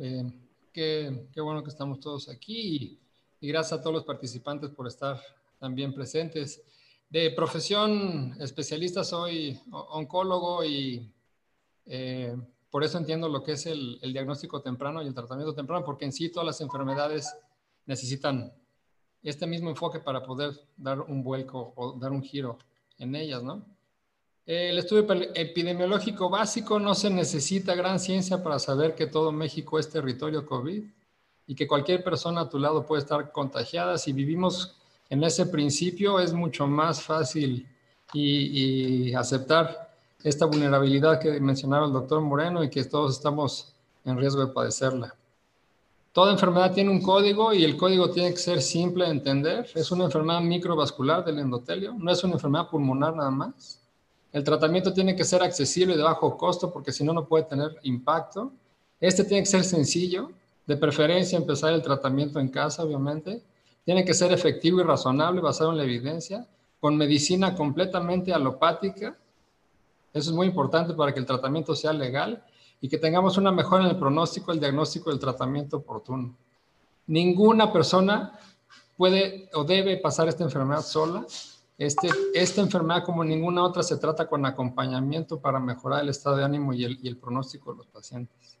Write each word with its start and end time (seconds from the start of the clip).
eh, 0.00 0.24
qué, 0.72 1.40
bueno 1.40 1.62
que 1.62 1.70
estamos 1.70 2.00
todos 2.00 2.28
aquí 2.28 2.98
y, 3.40 3.48
gracias 3.48 3.80
a 3.80 3.82
todos 3.82 3.94
los 3.94 4.04
participantes 4.04 4.70
por 4.70 4.86
estar 4.86 5.20
también 5.58 5.92
presentes. 5.92 6.62
De 7.10 7.30
profesión 7.30 8.36
especialista 8.40 9.04
soy 9.04 9.58
oncólogo 9.70 10.64
y 10.64 11.10
eh, 11.86 12.36
por 12.70 12.84
eso 12.84 12.98
entiendo 12.98 13.28
lo 13.28 13.42
que 13.42 13.52
es 13.52 13.66
el, 13.66 13.98
diagnóstico 14.00 14.62
temprano 14.62 15.02
y 15.02 15.06
el 15.06 15.14
tratamiento 15.14 15.54
temprano, 15.54 15.84
porque 15.84 16.04
en 16.04 16.12
sí 16.12 16.30
todas 16.30 16.46
las 16.46 16.60
enfermedades 16.60 17.36
necesitan 17.84 18.52
este 19.22 19.46
mismo 19.46 19.70
enfoque 19.70 20.00
para 20.00 20.22
poder 20.22 20.52
dar 20.76 21.00
un 21.00 21.22
vuelco 21.22 21.72
o 21.76 21.92
dar 21.98 22.12
un 22.12 22.22
giro 22.22 22.58
en 22.98 23.14
ellas, 23.14 23.42
¿no? 23.42 23.64
El 24.44 24.76
estudio 24.76 25.06
epidemiológico 25.34 26.28
básico 26.28 26.80
no 26.80 26.96
se 26.96 27.10
necesita 27.10 27.76
gran 27.76 28.00
ciencia 28.00 28.42
para 28.42 28.58
saber 28.58 28.96
que 28.96 29.06
todo 29.06 29.30
México 29.30 29.78
es 29.78 29.88
territorio 29.88 30.44
COVID 30.44 30.82
y 31.46 31.54
que 31.54 31.68
cualquier 31.68 32.02
persona 32.02 32.40
a 32.40 32.48
tu 32.48 32.58
lado 32.58 32.84
puede 32.84 33.02
estar 33.02 33.30
contagiada. 33.30 33.98
Si 33.98 34.12
vivimos 34.12 34.74
en 35.10 35.22
ese 35.22 35.46
principio, 35.46 36.18
es 36.18 36.32
mucho 36.32 36.66
más 36.66 37.02
fácil 37.02 37.68
y, 38.12 39.14
aceptar 39.14 39.90
esta 40.24 40.46
vulnerabilidad 40.46 41.20
que 41.20 41.38
mencionaba 41.40 41.86
el 41.86 41.92
doctor 41.92 42.20
Moreno 42.20 42.64
y 42.64 42.70
que 42.70 42.82
todos 42.84 43.16
estamos 43.16 43.72
en 44.04 44.18
riesgo 44.18 44.44
de 44.44 44.52
padecerla. 44.52 45.14
Toda 46.12 46.32
enfermedad 46.32 46.72
tiene 46.72 46.90
un 46.90 47.00
código 47.00 47.52
y 47.52 47.62
el 47.62 47.76
código 47.76 48.10
tiene 48.10 48.30
que 48.30 48.38
ser 48.38 48.60
simple 48.60 49.04
de 49.04 49.12
entender. 49.12 49.70
Es 49.74 49.92
una 49.92 50.04
enfermedad 50.04 50.40
microvascular 50.40 51.24
del 51.24 51.38
endotelio, 51.38 51.94
no 51.96 52.10
es 52.10 52.24
una 52.24 52.34
enfermedad 52.34 52.68
pulmonar 52.68 53.14
nada 53.14 53.30
más. 53.30 53.81
El 54.32 54.44
tratamiento 54.44 54.92
tiene 54.92 55.14
que 55.14 55.24
ser 55.24 55.42
accesible 55.42 55.94
y 55.94 55.96
de 55.96 56.02
bajo 56.02 56.36
costo 56.38 56.72
porque 56.72 56.90
si 56.90 57.04
no, 57.04 57.12
no 57.12 57.26
puede 57.26 57.44
tener 57.44 57.76
impacto. 57.82 58.52
Este 58.98 59.24
tiene 59.24 59.42
que 59.42 59.50
ser 59.50 59.64
sencillo, 59.64 60.30
de 60.66 60.76
preferencia 60.76 61.36
empezar 61.36 61.72
el 61.72 61.82
tratamiento 61.82 62.40
en 62.40 62.48
casa, 62.48 62.82
obviamente. 62.82 63.42
Tiene 63.84 64.04
que 64.04 64.14
ser 64.14 64.32
efectivo 64.32 64.80
y 64.80 64.84
razonable, 64.84 65.40
basado 65.40 65.72
en 65.72 65.76
la 65.76 65.84
evidencia, 65.84 66.46
con 66.80 66.96
medicina 66.96 67.54
completamente 67.54 68.32
alopática. 68.32 69.16
Eso 70.14 70.30
es 70.30 70.36
muy 70.36 70.46
importante 70.46 70.94
para 70.94 71.12
que 71.12 71.20
el 71.20 71.26
tratamiento 71.26 71.74
sea 71.74 71.92
legal 71.92 72.42
y 72.80 72.88
que 72.88 72.98
tengamos 72.98 73.36
una 73.36 73.52
mejora 73.52 73.84
en 73.84 73.90
el 73.90 73.96
pronóstico, 73.96 74.52
el 74.52 74.60
diagnóstico 74.60 75.10
y 75.10 75.14
el 75.14 75.20
tratamiento 75.20 75.78
oportuno. 75.78 76.34
Ninguna 77.06 77.72
persona 77.72 78.38
puede 78.96 79.50
o 79.54 79.64
debe 79.64 79.96
pasar 79.98 80.28
esta 80.28 80.44
enfermedad 80.44 80.82
sola 80.82 81.26
este, 81.78 82.08
esta 82.34 82.60
enfermedad, 82.60 83.04
como 83.04 83.24
ninguna 83.24 83.64
otra, 83.64 83.82
se 83.82 83.96
trata 83.96 84.26
con 84.26 84.44
acompañamiento 84.46 85.40
para 85.40 85.58
mejorar 85.58 86.02
el 86.02 86.10
estado 86.10 86.36
de 86.36 86.44
ánimo 86.44 86.72
y 86.72 86.84
el, 86.84 87.16
pronóstico 87.16 87.72
de 87.72 87.78
los 87.78 87.86
pacientes. 87.86 88.58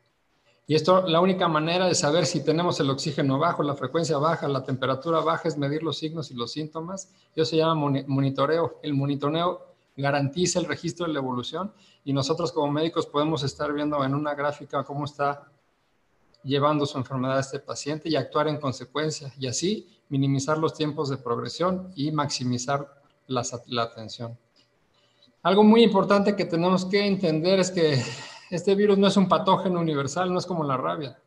Y 0.66 0.74
esto, 0.74 1.06
la 1.06 1.20
única 1.20 1.48
manera 1.48 1.86
de 1.86 1.94
saber 1.94 2.24
si 2.24 2.44
tenemos 2.44 2.80
el 2.80 2.88
oxígeno 2.88 3.38
bajo, 3.38 3.62
la 3.62 3.74
frecuencia 3.74 4.16
baja, 4.16 4.48
la 4.48 4.64
temperatura 4.64 5.20
baja, 5.20 5.48
es 5.48 5.58
medir 5.58 5.82
los 5.82 5.98
signos 5.98 6.30
y 6.30 6.34
los 6.34 6.52
síntomas. 6.52 7.12
Eso 7.34 7.44
se 7.44 7.56
llama 7.56 7.74
monitoreo. 8.06 8.78
El 8.82 8.94
monitoreo 8.94 9.74
garantiza 9.96 10.58
el 10.58 10.66
registro 10.66 11.06
de 11.06 11.12
la 11.12 11.18
evolución 11.18 11.72
y 12.04 12.12
nosotros 12.12 12.52
como 12.52 12.72
médicos 12.72 13.06
podemos 13.06 13.42
estar 13.42 13.72
viendo 13.72 14.02
en 14.04 14.14
una 14.14 14.34
gráfica 14.34 14.84
cómo 14.84 15.04
está 15.04 15.52
llevando 16.42 16.86
su 16.86 16.98
enfermedad 16.98 17.36
a 17.36 17.40
este 17.40 17.58
paciente 17.58 18.08
y 18.08 18.16
actuar 18.16 18.48
en 18.48 18.58
consecuencia 18.58 19.32
y 19.38 19.46
así 19.46 19.88
minimizar 20.08 20.58
los 20.58 20.74
tiempos 20.74 21.08
de 21.08 21.18
progresión 21.18 21.92
y 21.94 22.10
maximizar 22.10 23.01
la, 23.32 23.82
atención. 23.82 24.38
Algo 25.42 25.64
muy 25.64 25.82
importante 25.82 26.36
que 26.36 26.44
tenemos 26.44 26.84
que 26.84 27.06
entender 27.06 27.60
es 27.60 27.70
que 27.70 28.02
este 28.50 28.74
virus 28.74 28.98
no 28.98 29.08
es 29.08 29.16
un 29.16 29.28
patógeno 29.28 29.80
universal, 29.80 30.32
no 30.32 30.38
es 30.38 30.46
como 30.46 30.64
la 30.64 30.76
rabia. 30.76 31.18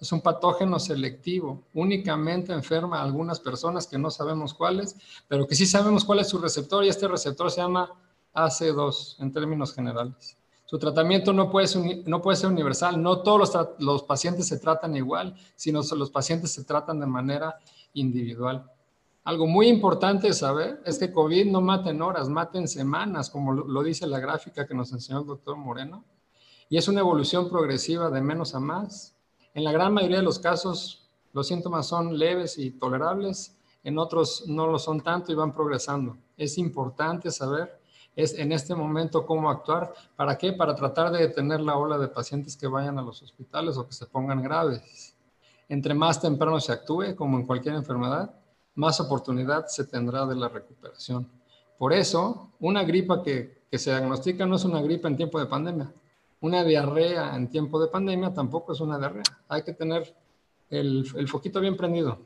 Es 0.00 0.12
un 0.12 0.20
patógeno 0.20 0.78
selectivo. 0.78 1.62
Únicamente 1.72 2.52
enferma 2.52 2.98
a 2.98 3.04
algunas 3.04 3.40
personas 3.40 3.86
que 3.86 3.96
no 3.96 4.10
sabemos 4.10 4.52
cuáles, 4.52 4.96
pero 5.28 5.46
que 5.46 5.54
sí 5.54 5.66
sabemos 5.66 6.04
cuál 6.04 6.18
es 6.18 6.28
su 6.28 6.38
receptor 6.38 6.84
y 6.84 6.88
este 6.88 7.08
receptor 7.08 7.50
se 7.50 7.60
llama 7.60 7.90
AC2 8.34 9.16
en 9.20 9.32
términos 9.32 9.72
generales. 9.72 10.36
Su 10.66 10.78
tratamiento 10.78 11.32
no 11.32 11.50
puede 11.50 11.68
ser, 11.68 12.06
no 12.06 12.20
puede 12.20 12.36
ser 12.36 12.50
universal. 12.50 13.00
No 13.00 13.22
todos 13.22 13.38
los, 13.54 13.68
los 13.78 14.02
pacientes 14.02 14.48
se 14.48 14.58
tratan 14.58 14.96
igual, 14.96 15.36
sino 15.54 15.82
los 15.82 16.10
pacientes 16.10 16.52
se 16.52 16.64
tratan 16.64 16.98
de 17.00 17.06
manera 17.06 17.58
individual. 17.92 18.70
Algo 19.24 19.46
muy 19.46 19.68
importante 19.68 20.32
saber 20.34 20.82
es 20.84 20.98
que 20.98 21.10
COVID 21.10 21.50
no 21.50 21.62
mata 21.62 21.90
en 21.90 22.02
horas, 22.02 22.28
mata 22.28 22.58
en 22.58 22.68
semanas, 22.68 23.30
como 23.30 23.52
lo 23.52 23.82
dice 23.82 24.06
la 24.06 24.20
gráfica 24.20 24.66
que 24.66 24.74
nos 24.74 24.92
enseñó 24.92 25.20
el 25.20 25.26
doctor 25.26 25.56
Moreno. 25.56 26.04
Y 26.68 26.76
es 26.76 26.88
una 26.88 27.00
evolución 27.00 27.48
progresiva 27.48 28.10
de 28.10 28.20
menos 28.20 28.54
a 28.54 28.60
más. 28.60 29.16
En 29.54 29.64
la 29.64 29.72
gran 29.72 29.94
mayoría 29.94 30.18
de 30.18 30.22
los 30.22 30.38
casos, 30.38 31.10
los 31.32 31.48
síntomas 31.48 31.86
son 31.86 32.18
leves 32.18 32.58
y 32.58 32.70
tolerables, 32.70 33.56
en 33.82 33.98
otros 33.98 34.44
no 34.46 34.66
lo 34.66 34.78
son 34.78 35.00
tanto 35.00 35.32
y 35.32 35.34
van 35.34 35.54
progresando. 35.54 36.18
Es 36.36 36.58
importante 36.58 37.30
saber 37.30 37.80
es 38.16 38.38
en 38.38 38.52
este 38.52 38.74
momento 38.74 39.26
cómo 39.26 39.50
actuar. 39.50 39.92
¿Para 40.16 40.38
qué? 40.38 40.52
Para 40.52 40.74
tratar 40.74 41.10
de 41.10 41.20
detener 41.20 41.60
la 41.60 41.76
ola 41.76 41.98
de 41.98 42.08
pacientes 42.08 42.56
que 42.56 42.66
vayan 42.66 42.98
a 42.98 43.02
los 43.02 43.22
hospitales 43.22 43.76
o 43.76 43.86
que 43.86 43.92
se 43.92 44.06
pongan 44.06 44.42
graves. 44.42 45.16
Entre 45.68 45.94
más 45.94 46.20
temprano 46.20 46.60
se 46.60 46.72
actúe, 46.72 47.16
como 47.16 47.38
en 47.38 47.46
cualquier 47.46 47.74
enfermedad, 47.74 48.34
más 48.74 49.00
oportunidad 49.00 49.66
se 49.66 49.84
tendrá 49.84 50.26
de 50.26 50.34
la 50.34 50.48
recuperación. 50.48 51.28
Por 51.78 51.92
eso, 51.92 52.50
una 52.60 52.84
gripa 52.84 53.22
que, 53.22 53.64
se 53.72 53.90
diagnostica 53.90 54.46
no 54.46 54.54
es 54.54 54.64
una 54.64 54.80
gripa 54.80 55.08
en 55.08 55.16
tiempo 55.16 55.40
de 55.40 55.46
pandemia. 55.46 55.92
Una 56.40 56.62
diarrea 56.62 57.34
en 57.34 57.48
tiempo 57.48 57.80
de 57.80 57.88
pandemia 57.88 58.32
tampoco 58.32 58.72
es 58.72 58.80
una 58.80 58.98
diarrea. 58.98 59.24
Hay 59.48 59.62
que 59.62 59.72
tener 59.72 60.14
el, 60.70 61.26
foquito 61.26 61.60
bien 61.60 61.76
prendido. 61.76 62.18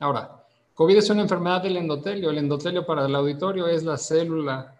Ahora, 0.00 0.44
COVID 0.74 0.96
es 0.96 1.08
una 1.10 1.22
enfermedad 1.22 1.62
del 1.62 1.76
endotelio. 1.76 2.30
El 2.30 2.38
endotelio 2.38 2.84
para 2.84 3.06
el 3.06 3.14
auditorio 3.14 3.68
es 3.68 3.84
la 3.84 3.96
célula 3.96 4.74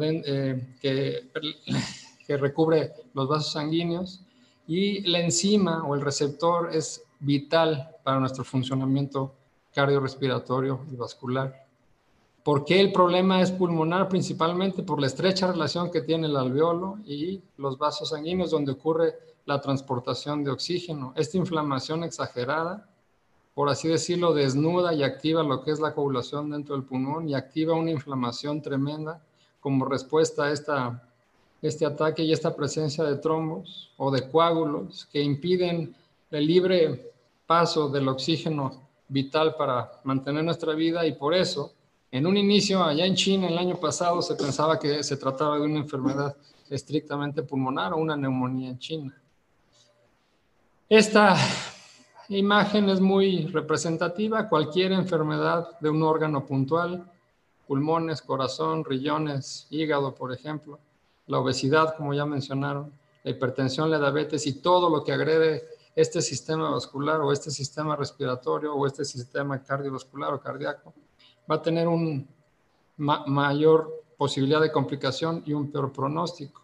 eh, 0.00 0.76
que, 0.80 1.30
que 2.26 2.36
recubre 2.36 2.92
los 3.14 3.28
vasos 3.28 3.52
sanguíneos 3.52 4.22
y 4.66 5.00
la 5.02 5.18
enzima 5.18 5.82
o 5.84 5.94
el 5.94 6.00
receptor 6.00 6.70
es 6.72 7.02
vital 7.18 7.96
para 8.02 8.20
nuestro 8.20 8.44
funcionamiento 8.44 9.34
cardiorrespiratorio 9.74 10.80
y 10.90 10.96
vascular. 10.96 11.66
¿Por 12.42 12.64
qué 12.64 12.80
el 12.80 12.92
problema 12.92 13.40
es 13.40 13.52
pulmonar? 13.52 14.08
Principalmente 14.08 14.82
por 14.82 15.00
la 15.00 15.06
estrecha 15.06 15.46
relación 15.46 15.90
que 15.90 16.00
tiene 16.00 16.26
el 16.26 16.36
alveolo 16.36 16.98
y 17.06 17.40
los 17.56 17.78
vasos 17.78 18.08
sanguíneos 18.08 18.50
donde 18.50 18.72
ocurre 18.72 19.16
la 19.44 19.60
transportación 19.60 20.42
de 20.42 20.50
oxígeno. 20.50 21.12
Esta 21.16 21.36
inflamación 21.36 22.02
exagerada, 22.02 22.88
por 23.54 23.68
así 23.68 23.88
decirlo, 23.88 24.34
desnuda 24.34 24.92
y 24.92 25.04
activa 25.04 25.44
lo 25.44 25.62
que 25.62 25.70
es 25.70 25.78
la 25.78 25.94
coagulación 25.94 26.50
dentro 26.50 26.74
del 26.74 26.84
pulmón 26.84 27.28
y 27.28 27.34
activa 27.34 27.74
una 27.74 27.92
inflamación 27.92 28.60
tremenda 28.60 29.22
como 29.60 29.84
respuesta 29.84 30.44
a 30.44 30.50
esta, 30.50 31.08
este 31.60 31.86
ataque 31.86 32.24
y 32.24 32.32
esta 32.32 32.56
presencia 32.56 33.04
de 33.04 33.16
trombos 33.16 33.92
o 33.96 34.10
de 34.10 34.28
coágulos 34.28 35.06
que 35.12 35.22
impiden 35.22 35.94
el 36.32 36.46
libre 36.46 37.12
paso 37.46 37.88
del 37.88 38.08
oxígeno 38.08 38.82
vital 39.12 39.54
para 39.56 40.00
mantener 40.04 40.42
nuestra 40.42 40.72
vida 40.74 41.06
y 41.06 41.12
por 41.12 41.34
eso, 41.34 41.72
en 42.10 42.26
un 42.26 42.36
inicio, 42.36 42.82
allá 42.82 43.04
en 43.04 43.14
China, 43.14 43.48
el 43.48 43.58
año 43.58 43.76
pasado, 43.78 44.22
se 44.22 44.34
pensaba 44.34 44.78
que 44.78 45.02
se 45.02 45.16
trataba 45.16 45.56
de 45.56 45.62
una 45.62 45.80
enfermedad 45.80 46.36
estrictamente 46.68 47.42
pulmonar 47.42 47.92
o 47.92 47.98
una 47.98 48.16
neumonía 48.16 48.70
en 48.70 48.78
China. 48.78 49.22
Esta 50.88 51.36
imagen 52.28 52.88
es 52.88 53.00
muy 53.00 53.46
representativa. 53.46 54.48
Cualquier 54.48 54.92
enfermedad 54.92 55.78
de 55.80 55.90
un 55.90 56.02
órgano 56.02 56.46
puntual, 56.46 57.10
pulmones, 57.66 58.22
corazón, 58.22 58.84
riñones, 58.84 59.66
hígado, 59.70 60.14
por 60.14 60.32
ejemplo, 60.32 60.78
la 61.26 61.38
obesidad, 61.38 61.96
como 61.96 62.12
ya 62.14 62.26
mencionaron, 62.26 62.92
la 63.24 63.30
hipertensión, 63.30 63.90
la 63.90 63.98
diabetes 63.98 64.46
y 64.46 64.60
todo 64.60 64.90
lo 64.90 65.04
que 65.04 65.12
agrede 65.12 65.64
este 65.94 66.22
sistema 66.22 66.70
vascular 66.70 67.20
o 67.20 67.32
este 67.32 67.50
sistema 67.50 67.96
respiratorio 67.96 68.74
o 68.74 68.86
este 68.86 69.04
sistema 69.04 69.62
cardiovascular 69.62 70.32
o 70.32 70.40
cardíaco 70.40 70.94
va 71.50 71.56
a 71.56 71.62
tener 71.62 71.88
una 71.88 72.24
mayor 72.96 74.04
posibilidad 74.16 74.60
de 74.60 74.72
complicación 74.72 75.42
y 75.46 75.52
un 75.52 75.70
peor 75.70 75.92
pronóstico. 75.92 76.62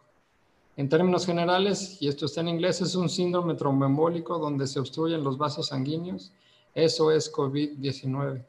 En 0.76 0.88
términos 0.88 1.26
generales, 1.26 2.00
y 2.00 2.06
esto 2.06 2.26
está 2.26 2.40
en 2.40 2.48
inglés, 2.48 2.80
es 2.80 2.94
un 2.94 3.08
síndrome 3.08 3.54
tromboembólico 3.54 4.38
donde 4.38 4.66
se 4.68 4.78
obstruyen 4.78 5.24
los 5.24 5.36
vasos 5.36 5.66
sanguíneos. 5.68 6.32
Eso 6.72 7.10
es 7.10 7.32
COVID-19. 7.32 8.44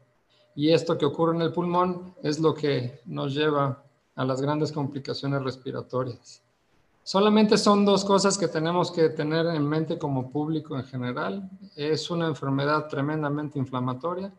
Y 0.56 0.72
esto 0.72 0.98
que 0.98 1.06
ocurre 1.06 1.36
en 1.36 1.42
el 1.42 1.52
pulmón 1.52 2.14
es 2.22 2.40
lo 2.40 2.54
que 2.54 3.02
nos 3.06 3.34
lleva 3.34 3.84
a 4.16 4.26
las 4.26 4.42
grandes 4.42 4.72
complicaciones 4.72 5.42
respiratorias. 5.42 6.44
Solamente 7.10 7.58
son 7.58 7.86
dos 7.86 8.06
cosas 8.06 8.38
que 8.38 8.48
tenemos 8.48 8.92
que 8.92 9.10
tener 9.10 9.48
en 9.48 9.68
mente 9.68 9.98
como 9.98 10.30
público 10.30 10.78
en 10.78 10.84
general. 10.84 11.50
Es 11.76 12.12
una 12.12 12.28
enfermedad 12.28 12.88
tremendamente 12.88 13.58
inflamatoria 13.58 14.32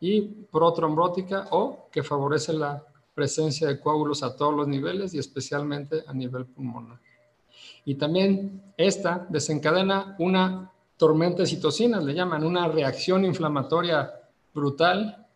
y 0.00 0.22
protrombótica 0.22 1.48
o 1.50 1.90
que 1.92 2.02
favorece 2.02 2.54
la 2.54 2.82
presencia 3.12 3.68
de 3.68 3.78
coágulos 3.78 4.22
a 4.22 4.34
todos 4.34 4.54
los 4.54 4.66
niveles 4.66 5.12
y 5.12 5.18
especialmente 5.18 6.02
a 6.06 6.14
nivel 6.14 6.46
pulmonar. 6.46 6.98
Y 7.84 7.96
también 7.96 8.72
esta 8.78 9.26
desencadena 9.28 10.16
una 10.18 10.72
tormenta 10.96 11.42
de 11.42 11.48
citocinas, 11.48 12.02
le 12.04 12.14
llaman, 12.14 12.42
una 12.42 12.68
reacción 12.68 13.26
inflamatoria 13.26 14.10
brutal, 14.54 15.26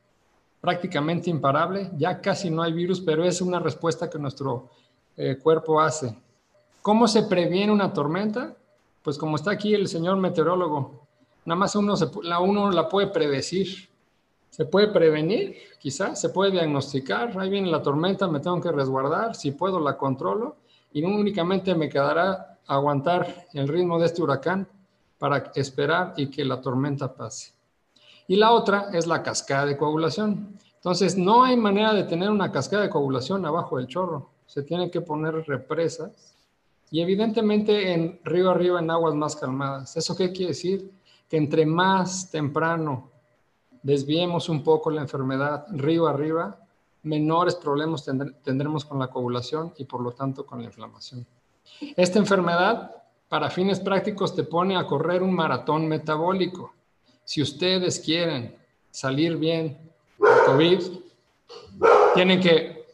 prácticamente 0.59 1.29
imparable. 1.29 1.91
Ya 1.99 2.19
casi 2.23 2.49
no 2.49 2.63
hay 2.63 2.73
virus, 2.73 2.99
pero 2.99 3.27
es 3.27 3.43
una 3.43 3.59
respuesta 3.59 4.09
que 4.09 4.19
nuestro 4.19 4.71
eh, 5.19 5.37
cuerpo 5.37 5.83
hace. 5.83 6.17
¿Cómo 6.83 7.09
se 7.09 7.25
previene 7.25 7.73
una 7.73 7.93
tormenta? 7.93 8.55
Pues 9.03 9.19
como 9.19 9.37
está 9.37 9.51
aquí 9.51 9.75
el 9.75 9.89
señor 9.89 10.17
meteorólogo, 10.17 11.07
nada 11.45 11.59
más 11.59 11.75
uno, 11.77 11.95
la, 12.23 12.41
uno 12.41 12.71
la 12.71 12.89
puede 12.89 13.09
predecir. 13.09 13.89
Se 14.51 14.65
puede 14.65 14.89
prevenir, 14.89 15.57
quizás, 15.79 16.21
se 16.21 16.31
puede 16.31 16.53
diagnosticar. 16.53 17.39
Ahí 17.39 17.49
viene 17.49 17.71
la 17.71 17.83
tormenta, 17.83 18.27
me 18.27 18.41
tengo 18.41 18.61
que 18.61 18.73
resguardar. 18.73 19.35
Si 19.35 19.53
puedo, 19.53 19.79
la 19.79 19.97
controlo. 19.97 20.57
Y 20.93 21.03
no 21.03 21.09
únicamente 21.09 21.75
me 21.75 21.89
quedará 21.89 22.59
aguantar 22.67 23.47
el 23.53 23.69
ritmo 23.69 23.99
de 23.99 24.07
este 24.07 24.23
huracán 24.23 24.67
para 25.19 25.53
esperar 25.55 26.15
y 26.17 26.29
que 26.29 26.45
la 26.45 26.61
tormenta 26.61 27.15
pase. 27.15 27.53
Y 28.27 28.37
la 28.37 28.53
otra 28.53 28.91
es 28.93 29.07
la 29.07 29.23
cascada 29.23 29.67
de 29.67 29.77
coagulación. 29.77 30.59
Entonces, 30.75 31.17
no 31.17 31.45
hay 31.45 31.57
manera 31.57 31.93
de 31.93 32.05
tener 32.05 32.31
una 32.31 32.51
cascada 32.51 32.85
de 32.85 32.91
coagulación 32.91 33.45
abajo 33.47 33.77
del 33.77 33.87
chorro. 33.87 34.31
Se 34.47 34.63
tiene 34.63 34.91
que 34.91 35.01
poner 35.01 35.35
represas 35.47 36.35
y 36.91 37.01
evidentemente 37.01 37.93
en 37.93 38.21
río 38.25 38.51
arriba 38.51 38.81
en 38.81 38.91
aguas 38.91 39.15
más 39.15 39.37
calmadas. 39.37 39.97
¿Eso 39.97 40.17
qué 40.17 40.33
quiere 40.33 40.53
decir? 40.53 40.91
Que 41.29 41.37
entre 41.37 41.67
más 41.67 42.31
temprano 42.31 43.11
desviemos 43.83 44.49
un 44.49 44.63
poco 44.63 44.91
la 44.91 45.03
enfermedad 45.03 45.67
río 45.71 46.07
arriba, 46.07 46.59
menores 47.03 47.55
problemas 47.55 48.05
tendremos 48.43 48.85
con 48.85 48.99
la 48.99 49.09
coagulación 49.09 49.73
y 49.77 49.85
por 49.85 50.01
lo 50.01 50.13
tanto 50.13 50.45
con 50.45 50.61
la 50.61 50.67
inflamación. 50.67 51.27
Esta 51.97 52.19
enfermedad, 52.19 52.91
para 53.29 53.51
fines 53.51 53.81
prácticos, 53.81 54.35
te 54.35 54.45
pone 54.45 54.77
a 54.77 54.87
correr 54.87 55.23
un 55.23 55.35
maratón 55.35 55.87
metabólico. 55.87 56.73
Si 57.25 57.43
ustedes 57.43 58.01
quieren 58.01 58.57
salir 58.91 59.37
bien 59.37 59.79
de 60.19 60.27
COVID, 60.47 60.81
tienen 62.15 62.41
que, 62.41 62.87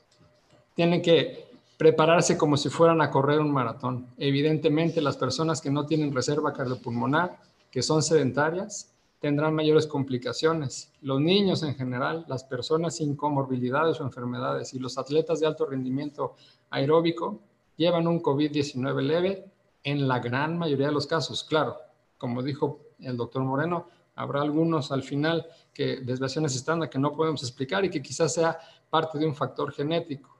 tienen 0.74 1.00
que 1.00 1.43
prepararse 1.84 2.38
como 2.38 2.56
si 2.56 2.70
fueran 2.70 3.02
a 3.02 3.10
correr 3.10 3.40
un 3.40 3.52
maratón. 3.52 4.06
Evidentemente, 4.16 5.02
las 5.02 5.18
personas 5.18 5.60
que 5.60 5.70
no 5.70 5.84
tienen 5.84 6.14
reserva 6.14 6.54
cardiopulmonar, 6.54 7.38
que 7.70 7.82
son 7.82 8.02
sedentarias, 8.02 8.90
tendrán 9.20 9.54
mayores 9.54 9.86
complicaciones. 9.86 10.90
Los 11.02 11.20
niños 11.20 11.62
en 11.62 11.74
general, 11.74 12.24
las 12.26 12.42
personas 12.42 12.96
sin 12.96 13.14
comorbilidades 13.16 14.00
o 14.00 14.04
enfermedades 14.04 14.72
y 14.72 14.78
los 14.78 14.96
atletas 14.96 15.40
de 15.40 15.46
alto 15.46 15.66
rendimiento 15.66 16.36
aeróbico 16.70 17.40
llevan 17.76 18.08
un 18.08 18.22
COVID-19 18.22 19.02
leve 19.02 19.44
en 19.82 20.08
la 20.08 20.20
gran 20.20 20.56
mayoría 20.56 20.86
de 20.86 20.94
los 20.94 21.06
casos. 21.06 21.44
Claro, 21.44 21.76
como 22.16 22.42
dijo 22.42 22.80
el 23.00 23.18
doctor 23.18 23.42
Moreno, 23.42 23.88
habrá 24.14 24.40
algunos 24.40 24.90
al 24.90 25.02
final 25.02 25.46
que 25.74 25.96
desviaciones 25.96 26.56
estándar 26.56 26.88
que 26.88 26.98
no 26.98 27.12
podemos 27.12 27.42
explicar 27.42 27.84
y 27.84 27.90
que 27.90 28.00
quizás 28.00 28.32
sea 28.32 28.58
parte 28.88 29.18
de 29.18 29.26
un 29.26 29.34
factor 29.34 29.70
genético. 29.70 30.33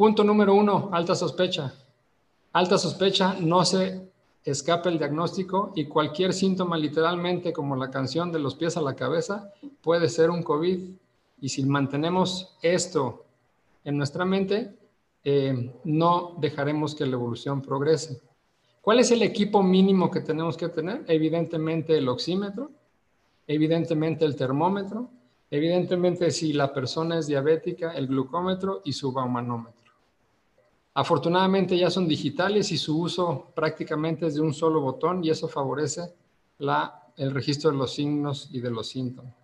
Punto 0.00 0.24
número 0.24 0.54
uno, 0.54 0.88
alta 0.92 1.14
sospecha. 1.14 1.74
Alta 2.54 2.78
sospecha, 2.78 3.36
no 3.38 3.66
se 3.66 4.08
escape 4.42 4.88
el 4.88 4.96
diagnóstico 4.96 5.72
y 5.76 5.84
cualquier 5.84 6.32
síntoma 6.32 6.78
literalmente 6.78 7.52
como 7.52 7.76
la 7.76 7.90
canción 7.90 8.32
de 8.32 8.38
los 8.38 8.54
pies 8.54 8.78
a 8.78 8.80
la 8.80 8.96
cabeza 8.96 9.52
puede 9.82 10.08
ser 10.08 10.30
un 10.30 10.42
COVID. 10.42 10.88
Y 11.42 11.48
si 11.50 11.66
mantenemos 11.66 12.56
esto 12.62 13.26
en 13.84 13.98
nuestra 13.98 14.24
mente, 14.24 14.74
eh, 15.22 15.70
no 15.84 16.34
dejaremos 16.38 16.94
que 16.94 17.04
la 17.04 17.16
evolución 17.16 17.60
progrese. 17.60 18.22
¿Cuál 18.80 19.00
es 19.00 19.10
el 19.10 19.20
equipo 19.20 19.62
mínimo 19.62 20.10
que 20.10 20.20
tenemos 20.20 20.56
que 20.56 20.70
tener? 20.70 21.04
Evidentemente 21.08 21.98
el 21.98 22.08
oxímetro, 22.08 22.70
evidentemente 23.46 24.24
el 24.24 24.34
termómetro, 24.34 25.10
evidentemente 25.50 26.30
si 26.30 26.54
la 26.54 26.72
persona 26.72 27.18
es 27.18 27.26
diabética, 27.26 27.92
el 27.92 28.06
glucómetro 28.06 28.80
y 28.82 28.94
su 28.94 29.12
baumanómetro. 29.12 29.79
Afortunadamente 30.94 31.78
ya 31.78 31.88
son 31.88 32.08
digitales 32.08 32.72
y 32.72 32.78
su 32.78 33.00
uso 33.00 33.52
prácticamente 33.54 34.26
es 34.26 34.34
de 34.34 34.40
un 34.40 34.52
solo 34.52 34.80
botón 34.80 35.24
y 35.24 35.30
eso 35.30 35.46
favorece 35.46 36.12
el 37.16 37.30
registro 37.30 37.70
de 37.70 37.76
los 37.76 37.94
signos 37.94 38.48
y 38.50 38.60
de 38.60 38.70
los 38.70 38.88
síntomas. 38.88 39.34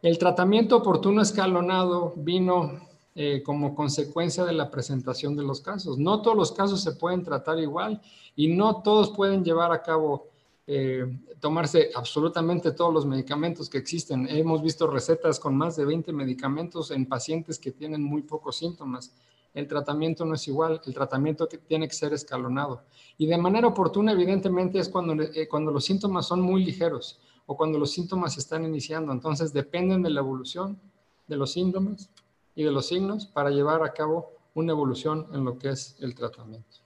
El 0.00 0.18
tratamiento 0.18 0.76
oportuno 0.76 1.22
escalonado 1.22 2.12
vino 2.16 2.88
eh, 3.16 3.42
como 3.42 3.74
consecuencia 3.74 4.44
de 4.44 4.52
la 4.52 4.70
presentación 4.70 5.36
de 5.36 5.42
los 5.42 5.60
casos. 5.60 5.98
No 5.98 6.20
todos 6.22 6.36
los 6.36 6.52
casos 6.52 6.82
se 6.82 6.92
pueden 6.92 7.22
tratar 7.24 7.58
igual 7.58 8.00
y 8.36 8.48
no 8.48 8.82
todos 8.82 9.10
pueden 9.10 9.44
llevar 9.44 9.72
a 9.72 9.82
cabo, 9.82 10.28
eh, 10.66 11.06
tomarse 11.40 11.90
absolutamente 11.94 12.72
todos 12.72 12.92
los 12.92 13.06
medicamentos 13.06 13.68
que 13.68 13.78
existen. 13.78 14.28
Hemos 14.28 14.62
visto 14.62 14.86
recetas 14.86 15.40
con 15.40 15.56
más 15.56 15.76
de 15.76 15.84
20 15.84 16.12
medicamentos 16.12 16.90
en 16.90 17.06
pacientes 17.06 17.58
que 17.58 17.72
tienen 17.72 18.02
muy 18.02 18.22
pocos 18.22 18.56
síntomas 18.56 19.14
el 19.54 19.68
tratamiento 19.68 20.24
no 20.24 20.34
es 20.34 20.46
igual, 20.48 20.80
el 20.84 20.92
tratamiento 20.92 21.46
tiene 21.46 21.86
que 21.86 21.94
ser 21.94 22.12
escalonado. 22.12 22.82
Y 23.16 23.26
de 23.26 23.38
manera 23.38 23.68
oportuna, 23.68 24.12
evidentemente, 24.12 24.80
es 24.80 24.88
cuando, 24.88 25.22
eh, 25.22 25.46
cuando 25.48 25.70
los 25.70 25.84
síntomas 25.84 26.26
son 26.26 26.40
muy 26.40 26.64
ligeros 26.64 27.20
o 27.46 27.56
cuando 27.56 27.78
los 27.78 27.92
síntomas 27.92 28.36
están 28.36 28.64
iniciando. 28.64 29.12
Entonces, 29.12 29.52
dependen 29.52 30.02
de 30.02 30.10
la 30.10 30.20
evolución 30.20 30.80
de 31.28 31.36
los 31.36 31.52
síntomas 31.52 32.10
y 32.56 32.64
de 32.64 32.72
los 32.72 32.86
signos 32.86 33.26
para 33.26 33.50
llevar 33.50 33.82
a 33.84 33.92
cabo 33.92 34.32
una 34.54 34.72
evolución 34.72 35.28
en 35.32 35.44
lo 35.44 35.56
que 35.56 35.70
es 35.70 35.96
el 36.00 36.16
tratamiento. 36.16 36.78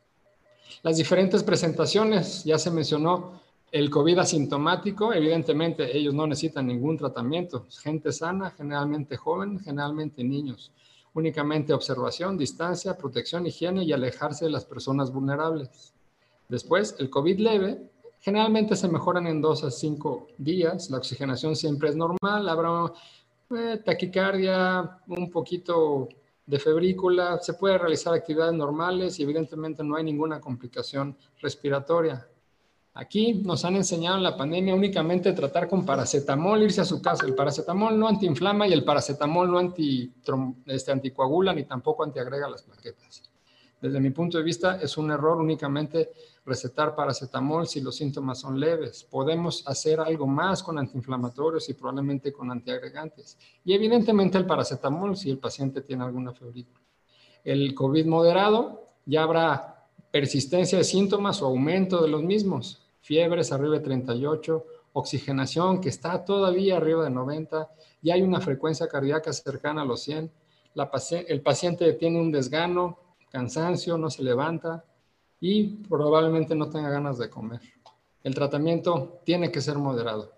Las 0.83 0.99
diferentes 0.99 1.43
presentaciones, 1.43 2.45
ya 2.45 2.59
se 2.59 2.71
mencionó, 2.71 3.41
el 3.73 3.91
COVID 3.91 4.19
asintomático, 4.19 5.13
evidentemente 5.13 5.97
ellos 5.97 6.15
no 6.15 6.27
necesitan 6.27 6.67
ningún 6.67 6.97
tratamiento. 6.97 7.67
Gente 7.83 8.13
sana, 8.13 8.51
generalmente 8.51 9.17
joven, 9.17 9.59
generalmente 9.59 10.23
niños 10.23 10.73
únicamente 11.15 11.73
observación, 11.73 12.37
distancia, 12.37 12.97
protección, 12.97 13.47
higiene 13.47 13.85
y 13.85 13.93
alejarse 13.93 14.47
de 14.47 14.51
las 14.51 14.65
personas 14.65 15.13
vulnerables. 15.13 15.93
Después, 16.49 16.97
el 16.99 17.11
COVID 17.11 17.39
leve, 17.39 17.91
generalmente 18.21 18.77
se 18.77 18.89
mejoran 18.89 19.27
en 19.27 19.41
dos 19.41 19.65
a 19.65 19.71
cinco 19.71 20.29
días, 20.39 20.91
la 20.91 20.99
oxigenación 20.99 21.57
siempre 21.57 21.91
es 21.91 21.97
normal, 21.97 22.49
habrá 22.49 22.93
eh, 23.51 23.81
taquicardia, 23.85 25.01
un 25.07 25.31
poquito 25.31 26.09
de 26.47 26.59
febrícula, 26.59 27.39
se 27.41 27.55
puede 27.55 27.77
realizar 27.77 28.15
actividades 28.15 28.55
normales 28.55 29.19
y 29.19 29.23
evidentemente 29.23 29.85
no 29.85 29.97
hay 29.97 30.05
ninguna 30.05 30.41
complicación 30.41 31.17
respiratoria. 31.41 32.27
Aquí 32.99 33.35
nos 33.45 33.65
han 33.65 33.77
enseñado 33.77 34.17
en 34.17 34.25
la 34.25 34.37
pandemia 34.37 34.75
únicamente 34.75 35.33
tratar 35.33 35.69
con 35.69 35.87
paracetamol, 35.87 36.65
irse 36.65 36.81
a 36.81 36.85
su 36.85 37.01
casa. 37.01 37.27
El 37.27 37.37
paracetamol 37.37 37.97
no 37.97 38.09
antiinflama 38.09 38.67
y 38.67 38.73
el 38.73 38.83
paracetamol 38.83 39.49
no 39.49 39.59
anti, 39.59 40.13
este, 40.67 40.91
anticoagula 40.91 41.55
ni 41.55 41.63
tampoco 41.63 42.03
antiagrega 42.03 42.51
las 42.51 42.63
plaquetas. 42.63 43.23
Desde 43.81 44.01
mi 44.01 44.11
punto 44.11 44.39
de 44.39 44.43
vista, 44.43 44.81
es 44.83 44.99
un 44.99 45.13
error 45.13 45.39
únicamente 45.39 46.11
recetar 46.45 46.97
paracetamol 46.97 47.69
si 47.69 47.81
los 47.81 47.95
síntomas 47.95 48.41
son 48.41 48.59
leves. 48.59 49.05
Podemos 49.05 49.63
hacer 49.69 50.01
algo 50.01 50.27
más 50.27 50.65
con 50.65 50.77
antiinflamatorios 50.77 51.69
y 51.69 51.75
probablemente 51.75 52.33
con 52.33 52.51
antiagregantes. 52.51 53.39
Y 53.65 53.75
evidentemente 53.75 54.39
el 54.39 54.45
paracetamol 54.45 55.17
si 55.17 55.31
el 55.31 55.39
paciente 55.39 55.83
tiene 55.83 56.03
alguna 56.03 56.33
febrícula. 56.33 56.81
El 57.45 57.77
COVID 57.77 58.07
moderado 58.07 58.89
ya 59.07 59.23
habrá 59.23 59.87
persistencia 60.11 60.79
de 60.79 60.85
síntomas 60.85 61.41
o 61.43 61.47
aumento 61.47 62.03
de 62.03 62.09
los 62.09 62.25
mismos 62.25 62.87
fiebres 63.01 63.53
arriba 63.53 63.75
de 63.75 63.81
38, 63.81 64.65
oxigenación 64.93 65.81
que 65.81 65.89
está 65.89 66.25
todavía 66.25 66.77
arriba 66.77 67.05
de 67.05 67.11
90, 67.11 67.71
y 68.03 68.11
hay 68.11 68.23
una 68.23 68.41
frecuencia 68.41 68.89
cardíaca 68.89 69.33
cercana 69.33 69.83
a 69.83 69.85
los 69.85 70.03
100, 70.03 70.31
el 71.27 71.41
paciente 71.41 71.93
tiene 71.95 72.21
un 72.21 72.31
desgano, 72.31 72.99
cansancio, 73.31 73.99
no 73.99 74.11
se 74.11 74.23
levanta 74.23 74.85
y 75.41 75.65
probablemente 75.65 76.55
no 76.55 76.71
tenga 76.71 76.91
ganas 76.91 77.19
de 77.19 77.29
comer. 77.29 77.61
El 78.23 78.35
tratamiento 78.35 79.21
tiene 79.25 79.51
que 79.51 79.61
ser 79.61 79.77
moderado. 79.77 80.33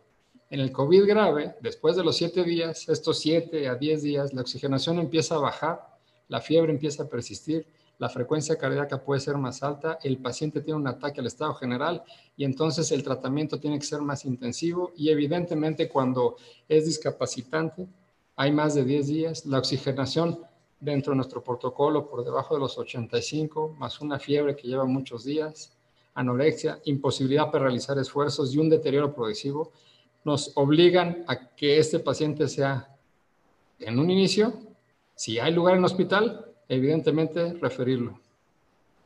En 0.49 0.61
el 0.61 0.73
COVID 0.73 1.07
grave, 1.07 1.57
después 1.61 1.95
de 1.97 2.05
los 2.05 2.17
7 2.17 2.43
días, 2.45 2.89
estos 2.89 3.21
7 3.21 3.69
a 3.69 3.75
10 3.75 4.03
días, 4.03 4.33
la 4.33 4.41
oxigenación 4.41 4.99
empieza 4.99 5.37
a 5.37 5.39
bajar, 5.39 5.97
la 6.29 6.41
fiebre 6.41 6.73
empieza 6.73 7.05
a 7.05 7.09
persistir 7.09 7.67
la 8.01 8.09
frecuencia 8.09 8.57
cardíaca 8.57 9.05
puede 9.05 9.21
ser 9.21 9.37
más 9.37 9.63
alta, 9.63 9.99
el 10.03 10.17
paciente 10.17 10.63
tiene 10.63 10.81
un 10.81 10.89
ataque 10.89 11.21
al 11.21 11.27
estado 11.27 11.53
general 11.55 12.03
y 12.35 12.45
entonces 12.47 12.91
el 12.93 13.03
tratamiento 13.03 13.61
tiene 13.61 13.79
que 13.79 13.85
ser 13.85 14.01
más 14.01 14.25
intensivo 14.25 14.93
y 14.97 15.11
evidentemente 15.11 15.87
cuando 15.87 16.37
es 16.67 16.87
discapacitante, 16.87 17.87
hay 18.37 18.53
más 18.53 18.75
de 18.75 18.85
10 18.85 19.07
días, 19.07 19.45
la 19.45 19.59
oxigenación 19.59 20.41
dentro 20.81 21.13
de 21.13 21.17
nuestro 21.17 21.45
protocolo 21.45 22.09
por 22.09 22.25
debajo 22.25 22.55
de 22.55 22.61
los 22.61 22.79
85, 22.79 23.77
más 23.79 24.01
una 24.01 24.19
fiebre 24.19 24.57
que 24.57 24.67
lleva 24.67 24.87
muchos 24.87 25.25
días, 25.25 25.77
anorexia, 26.15 26.81
imposibilidad 26.85 27.51
para 27.51 27.65
realizar 27.65 27.99
esfuerzos 27.99 28.55
y 28.55 28.59
un 28.59 28.71
deterioro 28.71 29.15
progresivo, 29.15 29.73
nos 30.25 30.53
obligan 30.55 31.23
a 31.29 31.51
que 31.55 31.79
este 31.79 31.99
paciente 31.99 32.49
sea 32.49 32.97
en 33.79 33.99
un 33.99 34.11
inicio, 34.11 34.55
si 35.15 35.39
hay 35.39 35.53
lugar 35.53 35.77
en 35.77 35.85
hospital, 35.85 36.50
evidentemente 36.71 37.53
referirlo. 37.55 38.19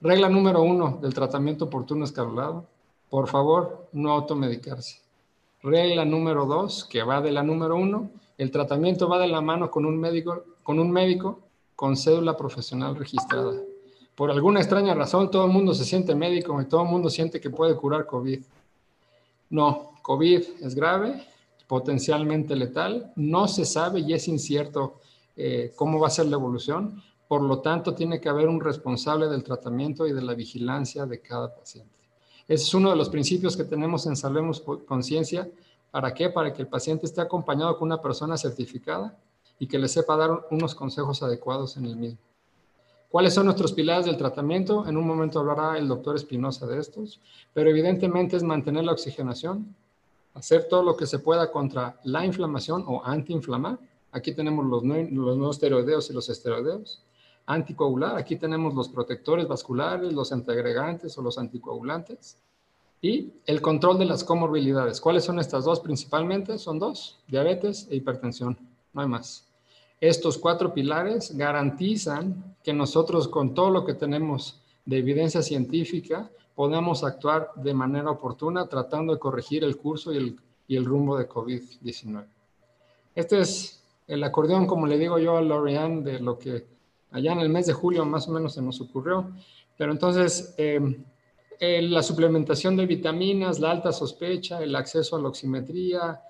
Regla 0.00 0.28
número 0.28 0.62
uno 0.62 0.98
del 1.00 1.14
tratamiento 1.14 1.64
oportuno 1.64 2.04
escalonado, 2.04 2.66
por 3.08 3.26
favor, 3.26 3.88
no 3.92 4.12
automedicarse. 4.12 5.00
Regla 5.62 6.04
número 6.04 6.44
dos, 6.44 6.84
que 6.84 7.02
va 7.02 7.22
de 7.22 7.32
la 7.32 7.42
número 7.42 7.76
uno, 7.76 8.10
el 8.36 8.50
tratamiento 8.50 9.08
va 9.08 9.18
de 9.18 9.28
la 9.28 9.40
mano 9.40 9.70
con 9.70 9.86
un 9.86 9.98
médico, 9.98 10.44
con 10.62 10.78
un 10.78 10.90
médico 10.90 11.40
con 11.74 11.96
cédula 11.96 12.36
profesional 12.36 12.96
registrada. 12.96 13.54
Por 14.14 14.30
alguna 14.30 14.60
extraña 14.60 14.94
razón, 14.94 15.30
todo 15.30 15.46
el 15.46 15.52
mundo 15.52 15.72
se 15.72 15.86
siente 15.86 16.14
médico 16.14 16.60
y 16.60 16.66
todo 16.66 16.82
el 16.82 16.88
mundo 16.88 17.08
siente 17.08 17.40
que 17.40 17.48
puede 17.48 17.74
curar 17.74 18.06
COVID. 18.06 18.44
No, 19.50 19.92
COVID 20.02 20.42
es 20.60 20.74
grave, 20.74 21.26
potencialmente 21.66 22.54
letal, 22.56 23.10
no 23.16 23.48
se 23.48 23.64
sabe 23.64 24.00
y 24.00 24.12
es 24.12 24.28
incierto 24.28 25.00
eh, 25.34 25.72
cómo 25.76 25.98
va 25.98 26.08
a 26.08 26.10
ser 26.10 26.26
la 26.26 26.36
evolución. 26.36 27.02
Por 27.34 27.42
lo 27.42 27.58
tanto, 27.58 27.96
tiene 27.96 28.20
que 28.20 28.28
haber 28.28 28.46
un 28.48 28.60
responsable 28.60 29.26
del 29.26 29.42
tratamiento 29.42 30.06
y 30.06 30.12
de 30.12 30.22
la 30.22 30.34
vigilancia 30.34 31.04
de 31.04 31.20
cada 31.20 31.52
paciente. 31.52 31.98
Ese 32.46 32.62
es 32.62 32.74
uno 32.74 32.90
de 32.90 32.96
los 32.96 33.08
principios 33.08 33.56
que 33.56 33.64
tenemos 33.64 34.06
en 34.06 34.14
Salvemos 34.14 34.60
Conciencia. 34.86 35.50
¿Para 35.90 36.14
qué? 36.14 36.30
Para 36.30 36.52
que 36.52 36.62
el 36.62 36.68
paciente 36.68 37.06
esté 37.06 37.20
acompañado 37.22 37.76
con 37.76 37.86
una 37.88 38.00
persona 38.00 38.36
certificada 38.36 39.18
y 39.58 39.66
que 39.66 39.80
le 39.80 39.88
sepa 39.88 40.16
dar 40.16 40.46
unos 40.52 40.76
consejos 40.76 41.24
adecuados 41.24 41.76
en 41.76 41.86
el 41.86 41.96
mismo. 41.96 42.20
¿Cuáles 43.08 43.34
son 43.34 43.46
nuestros 43.46 43.72
pilares 43.72 44.06
del 44.06 44.16
tratamiento? 44.16 44.86
En 44.86 44.96
un 44.96 45.04
momento 45.04 45.40
hablará 45.40 45.76
el 45.76 45.88
doctor 45.88 46.14
Espinosa 46.14 46.68
de 46.68 46.78
estos, 46.78 47.20
pero 47.52 47.68
evidentemente 47.68 48.36
es 48.36 48.44
mantener 48.44 48.84
la 48.84 48.92
oxigenación, 48.92 49.74
hacer 50.34 50.68
todo 50.68 50.84
lo 50.84 50.96
que 50.96 51.06
se 51.06 51.18
pueda 51.18 51.50
contra 51.50 51.98
la 52.04 52.24
inflamación 52.24 52.84
o 52.86 53.04
antiinflamar. 53.04 53.80
Aquí 54.12 54.32
tenemos 54.32 54.64
los 54.66 54.84
no, 54.84 54.94
los 54.94 55.36
no 55.36 55.50
esteroideos 55.50 56.08
y 56.10 56.12
los 56.12 56.28
esteroideos. 56.28 57.03
Anticoagular, 57.46 58.16
aquí 58.16 58.36
tenemos 58.36 58.74
los 58.74 58.88
protectores 58.88 59.46
vasculares, 59.46 60.12
los 60.12 60.32
antiagregantes 60.32 61.16
o 61.18 61.22
los 61.22 61.38
anticoagulantes. 61.38 62.38
Y 63.02 63.32
el 63.44 63.60
control 63.60 63.98
de 63.98 64.06
las 64.06 64.24
comorbilidades. 64.24 64.98
¿Cuáles 65.00 65.24
son 65.24 65.38
estas 65.38 65.66
dos 65.66 65.80
principalmente? 65.80 66.56
Son 66.56 66.78
dos, 66.78 67.18
diabetes 67.28 67.86
e 67.90 67.96
hipertensión, 67.96 68.56
no 68.94 69.02
hay 69.02 69.08
más. 69.08 69.46
Estos 70.00 70.38
cuatro 70.38 70.72
pilares 70.72 71.36
garantizan 71.36 72.56
que 72.62 72.72
nosotros 72.72 73.28
con 73.28 73.54
todo 73.54 73.70
lo 73.70 73.84
que 73.84 73.94
tenemos 73.94 74.60
de 74.86 74.98
evidencia 74.98 75.42
científica 75.42 76.30
podamos 76.54 77.04
actuar 77.04 77.50
de 77.56 77.74
manera 77.74 78.10
oportuna 78.10 78.66
tratando 78.66 79.12
de 79.12 79.18
corregir 79.18 79.64
el 79.64 79.76
curso 79.76 80.12
y 80.12 80.16
el, 80.16 80.40
y 80.66 80.76
el 80.76 80.84
rumbo 80.84 81.18
de 81.18 81.28
COVID-19. 81.28 82.24
Este 83.14 83.40
es 83.40 83.82
el 84.06 84.22
acordeón, 84.24 84.66
como 84.66 84.86
le 84.86 84.98
digo 84.98 85.18
yo 85.18 85.36
a 85.36 85.42
Lorian, 85.42 86.04
de 86.04 86.20
lo 86.20 86.38
que 86.38 86.66
allá 87.14 87.32
en 87.32 87.38
el 87.38 87.48
mes 87.48 87.66
de 87.66 87.72
julio 87.72 88.04
más 88.04 88.28
o 88.28 88.32
menos 88.32 88.54
se 88.54 88.60
nos 88.60 88.80
ocurrió. 88.80 89.32
Pero 89.78 89.92
entonces, 89.92 90.54
eh, 90.58 90.80
la 91.60 92.02
suplementación 92.02 92.76
de 92.76 92.86
vitaminas, 92.86 93.60
la 93.60 93.70
alta 93.70 93.92
sospecha, 93.92 94.62
el 94.62 94.74
acceso 94.74 95.16
a 95.16 95.20
la 95.20 95.28
oximetría, 95.28 96.20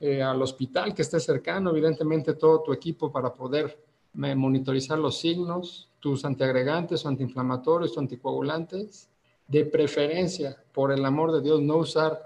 eh, 0.00 0.22
al 0.22 0.40
hospital 0.40 0.94
que 0.94 1.02
esté 1.02 1.20
cercano, 1.20 1.70
evidentemente 1.70 2.34
todo 2.34 2.62
tu 2.62 2.72
equipo 2.72 3.12
para 3.12 3.32
poder 3.32 3.78
eh, 4.22 4.34
monitorizar 4.34 4.98
los 4.98 5.18
signos, 5.18 5.90
tus 6.00 6.24
antiagregantes 6.24 7.04
o 7.04 7.08
antiinflamatorios 7.08 7.96
o 7.96 8.00
anticoagulantes, 8.00 9.10
de 9.46 9.66
preferencia, 9.66 10.56
por 10.72 10.92
el 10.92 11.04
amor 11.04 11.30
de 11.32 11.42
Dios, 11.42 11.60
no 11.60 11.76
usar 11.76 12.18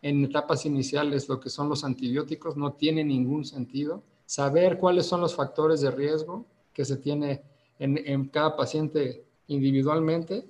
en 0.00 0.24
etapas 0.24 0.64
iniciales 0.64 1.28
lo 1.28 1.38
que 1.38 1.50
son 1.50 1.68
los 1.68 1.84
antibióticos, 1.84 2.56
no 2.56 2.72
tiene 2.72 3.04
ningún 3.04 3.44
sentido. 3.44 4.02
Saber 4.24 4.78
cuáles 4.78 5.04
son 5.04 5.20
los 5.20 5.34
factores 5.34 5.82
de 5.82 5.90
riesgo 5.90 6.46
que 6.72 6.84
se 6.84 6.96
tiene 6.96 7.42
en, 7.80 8.28
cada 8.28 8.56
paciente 8.56 9.24
individualmente, 9.48 10.46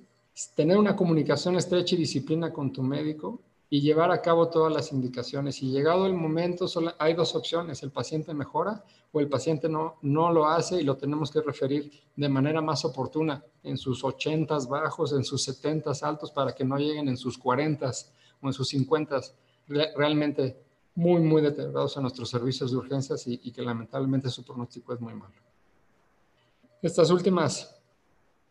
tener 0.55 0.77
una 0.77 0.95
comunicación 0.95 1.55
estrecha 1.55 1.95
y 1.95 1.99
disciplina 1.99 2.51
con 2.51 2.71
tu 2.71 2.83
médico 2.83 3.41
y 3.69 3.79
llevar 3.79 4.11
a 4.11 4.21
cabo 4.21 4.49
todas 4.49 4.71
las 4.71 4.91
indicaciones. 4.91 5.63
Y 5.63 5.71
llegado 5.71 6.05
el 6.05 6.13
momento, 6.13 6.67
solo 6.67 6.91
hay 6.99 7.13
dos 7.13 7.33
opciones, 7.35 7.83
el 7.83 7.91
paciente 7.91 8.33
mejora 8.33 8.83
o 9.13 9.21
el 9.21 9.29
paciente 9.29 9.69
no, 9.69 9.95
no 10.01 10.31
lo 10.31 10.45
hace 10.45 10.81
y 10.81 10.83
lo 10.83 10.97
tenemos 10.97 11.31
que 11.31 11.41
referir 11.41 11.89
de 12.15 12.29
manera 12.29 12.61
más 12.61 12.83
oportuna 12.83 13.43
en 13.63 13.77
sus 13.77 14.03
80 14.03 14.57
bajos, 14.69 15.13
en 15.13 15.23
sus 15.23 15.41
70 15.43 15.91
altos, 16.01 16.31
para 16.31 16.53
que 16.53 16.65
no 16.65 16.77
lleguen 16.77 17.07
en 17.07 17.17
sus 17.17 17.37
40 17.37 17.91
o 18.41 18.47
en 18.47 18.53
sus 18.53 18.67
50 18.67 19.21
realmente 19.67 20.57
muy, 20.95 21.21
muy 21.21 21.41
deteriorados 21.41 21.95
a 21.95 22.01
nuestros 22.01 22.29
servicios 22.29 22.71
de 22.71 22.77
urgencias 22.77 23.25
y, 23.25 23.39
y 23.41 23.51
que 23.53 23.61
lamentablemente 23.61 24.29
su 24.29 24.43
pronóstico 24.43 24.93
es 24.93 24.99
muy 24.99 25.13
malo. 25.13 25.50
Estas 26.81 27.11
últimas 27.11 27.79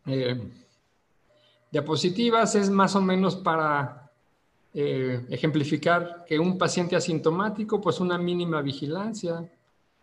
eh, 0.05 0.39
diapositivas 1.69 2.55
es 2.55 2.69
más 2.69 2.95
o 2.95 3.01
menos 3.01 3.35
para 3.35 4.09
eh, 4.73 5.25
ejemplificar 5.29 6.23
que 6.25 6.39
un 6.39 6.57
paciente 6.57 6.95
asintomático, 6.95 7.81
pues 7.81 7.99
una 7.99 8.17
mínima 8.17 8.61
vigilancia, 8.61 9.49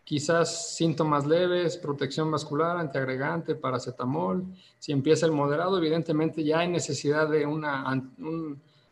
quizás 0.04 0.76
síntomas 0.76 1.26
leves, 1.26 1.78
protección 1.78 2.30
vascular, 2.30 2.76
antiagregante, 2.76 3.54
paracetamol. 3.54 4.44
Si 4.78 4.92
empieza 4.92 5.24
el 5.24 5.32
moderado, 5.32 5.78
evidentemente 5.78 6.44
ya 6.44 6.58
hay 6.58 6.68
necesidad 6.68 7.30
de 7.30 7.46
una, 7.46 7.84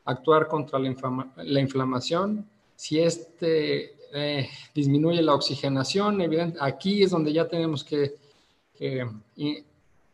actuar 0.07 0.49
contra 0.49 0.79
la, 0.79 1.61
inflamación. 1.61 2.49
Si 2.75 3.01
este 3.01 3.97
eh, 4.15 4.49
disminuye 4.75 5.21
la 5.21 5.35
oxigenación, 5.35 6.23
evidente, 6.23 6.59
aquí 6.61 7.03
es 7.03 7.11
donde 7.11 7.35
ya 7.35 7.47
tenemos 7.47 7.85
que 7.85 8.26
y 8.79 9.65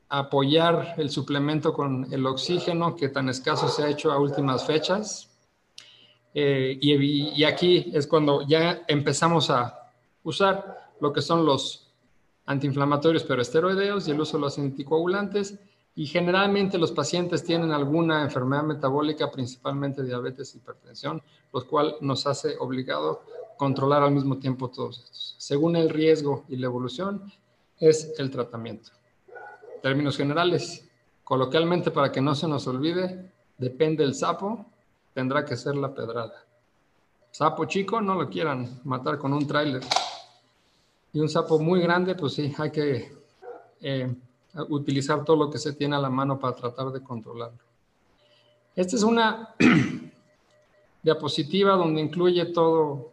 apoyar 0.09 0.95
el 0.99 1.09
suplemento 1.09 1.73
con 1.73 2.07
el 2.13 2.27
oxígeno 2.27 2.95
que 2.97 3.09
tan 3.09 3.31
escaso 3.31 3.67
se 3.69 3.83
ha 3.83 3.89
hecho 3.89 4.13
a 4.13 4.19
últimas 4.19 4.67
fechas. 4.67 5.31
Eh, 6.35 6.79
y, 6.81 7.41
y, 7.41 7.45
aquí 7.45 7.91
es 7.95 8.07
cuando 8.07 8.47
ya 8.47 8.83
empezamos 8.89 9.49
a 9.51 9.91
usar 10.23 10.91
lo 11.01 11.13
que 11.13 11.23
son 11.23 11.45
los 11.45 11.93
antiinflamatorios 12.47 13.25
pero 13.25 13.43
esteroideos 13.43 14.09
y 14.09 14.11
el 14.11 14.21
uso 14.21 14.37
de 14.37 14.43
los 14.43 14.59
anticoagulantes. 14.59 15.59
Y 15.95 16.07
generalmente 16.07 16.77
los 16.77 16.93
pacientes 16.93 17.43
tienen 17.43 17.71
alguna 17.73 18.23
enfermedad 18.23 18.65
metabólica, 18.65 19.31
principalmente 19.31 20.03
diabetes, 20.03 20.55
hipertensión, 20.55 21.23
lo 21.53 21.67
cual 21.67 21.97
nos 22.01 22.27
hace 22.27 22.57
obligado 22.59 23.23
controlar 23.57 24.03
al 24.03 24.13
mismo 24.13 24.39
tiempo 24.39 24.69
todos 24.69 24.99
estos. 24.99 25.37
Según 25.39 25.77
el 25.77 25.89
riesgo 25.89 26.45
y 26.49 26.57
la 26.57 26.67
evolución, 26.67 27.33
es 27.83 28.15
el 28.17 28.31
tratamiento. 28.31 28.93
Términos 29.83 30.17
generales, 30.17 30.89
coloquialmente 31.25 31.91
para 31.91 32.13
que 32.13 32.21
no 32.21 32.35
se 32.37 32.47
nos 32.47 32.69
olvide, 32.69 33.33
depende 33.59 34.05
del 34.05 34.15
sapo, 34.15 34.65
tendrá 35.13 35.45
que 35.45 35.57
ser 35.57 35.75
la 35.75 35.93
pedrada. 35.93 36.45
Sapo 37.33 37.65
chico, 37.65 38.01
no 38.01 38.15
lo 38.15 38.31
quieran 38.31 38.81
matar 38.85 39.19
con 39.19 39.33
un 39.33 39.49
tráiler. 39.49 39.83
Y 41.13 41.19
un 41.19 41.29
sapo 41.29 41.59
muy 41.59 41.81
grande, 41.81 42.15
pues 42.15 42.35
sí, 42.35 42.55
hay 42.57 42.71
que 42.71 43.17
eh, 43.81 44.15
utilizar 44.69 45.25
todo 45.25 45.37
lo 45.37 45.51
que 45.51 45.59
se 45.59 45.73
tiene 45.73 45.97
a 45.97 45.99
la 45.99 46.11
mano 46.11 46.39
para 46.39 46.55
tratar 46.55 46.93
de 46.93 47.03
controlarlo. 47.03 47.59
Esta 48.77 48.95
es 48.95 49.03
una 49.03 49.57
diapositiva 51.03 51.75
donde 51.75 52.01
incluye 52.01 52.45
todo 52.47 53.12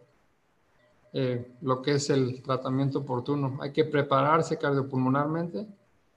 eh, 1.14 1.54
lo 1.62 1.82
que 1.82 1.94
es 1.94 2.10
el 2.10 2.42
tratamiento 2.42 3.00
oportuno. 3.00 3.58
Hay 3.62 3.72
que 3.72 3.86
prepararse 3.86 4.58
cardiopulmonarmente, 4.58 5.68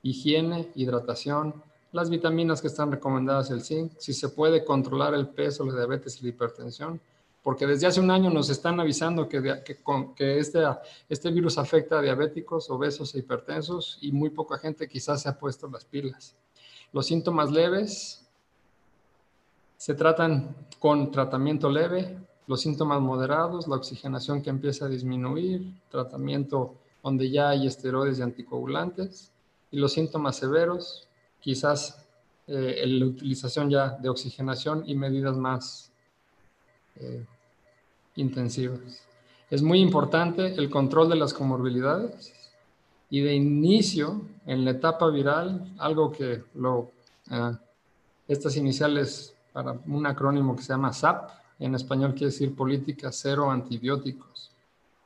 higiene, 0.02 0.70
hidratación, 0.74 1.62
las 1.92 2.10
vitaminas 2.10 2.60
que 2.60 2.68
están 2.68 2.90
recomendadas, 2.90 3.50
el 3.50 3.62
zinc, 3.62 3.92
si 3.98 4.12
se 4.12 4.30
puede 4.30 4.64
controlar 4.64 5.14
el 5.14 5.28
peso, 5.28 5.64
la 5.64 5.74
diabetes 5.74 6.18
y 6.18 6.24
la 6.24 6.30
hipertensión, 6.30 7.00
porque 7.42 7.66
desde 7.66 7.86
hace 7.86 8.00
un 8.00 8.10
año 8.10 8.30
nos 8.30 8.48
están 8.50 8.80
avisando 8.80 9.28
que, 9.28 9.62
que, 10.16 10.38
este, 10.38 10.62
este 11.08 11.30
virus 11.30 11.58
afecta 11.58 11.98
a 11.98 12.02
diabéticos, 12.02 12.70
obesos 12.70 13.14
e 13.14 13.18
hipertensos 13.18 13.98
y 14.00 14.12
muy 14.12 14.30
poca 14.30 14.58
gente 14.58 14.88
quizás 14.88 15.22
se 15.22 15.28
ha 15.28 15.38
puesto 15.38 15.68
las 15.68 15.84
pilas. 15.84 16.36
Los 16.92 17.06
síntomas 17.06 17.50
leves 17.50 18.26
se 19.76 19.94
tratan 19.94 20.54
con 20.78 21.10
tratamiento 21.10 21.68
leve, 21.68 22.16
los 22.52 22.60
síntomas 22.60 23.00
moderados, 23.00 23.66
la 23.66 23.76
oxigenación 23.76 24.42
que 24.42 24.50
empieza 24.50 24.84
a 24.84 24.88
disminuir, 24.90 25.72
tratamiento 25.90 26.74
donde 27.02 27.30
ya 27.30 27.48
hay 27.48 27.66
esteroides 27.66 28.18
y 28.18 28.22
anticoagulantes, 28.22 29.30
y 29.70 29.78
los 29.78 29.94
síntomas 29.94 30.36
severos, 30.36 31.08
quizás 31.40 32.04
eh, 32.46 32.84
la 32.86 33.06
utilización 33.06 33.70
ya 33.70 33.92
de 33.92 34.10
oxigenación 34.10 34.84
y 34.86 34.94
medidas 34.94 35.34
más 35.38 35.90
eh, 36.96 37.24
intensivas. 38.16 39.02
Es 39.48 39.62
muy 39.62 39.80
importante 39.80 40.52
el 40.54 40.68
control 40.68 41.08
de 41.08 41.16
las 41.16 41.32
comorbilidades 41.32 42.52
y 43.08 43.20
de 43.20 43.32
inicio 43.32 44.26
en 44.44 44.66
la 44.66 44.72
etapa 44.72 45.08
viral, 45.08 45.72
algo 45.78 46.12
que 46.12 46.44
lo, 46.54 46.90
eh, 47.30 47.52
estas 48.28 48.58
iniciales 48.58 49.34
para 49.54 49.72
un 49.86 50.04
acrónimo 50.04 50.54
que 50.54 50.62
se 50.62 50.74
llama 50.74 50.92
SAP, 50.92 51.41
en 51.58 51.74
español 51.74 52.12
quiere 52.12 52.26
decir 52.26 52.54
política 52.54 53.10
cero 53.12 53.50
antibióticos, 53.50 54.50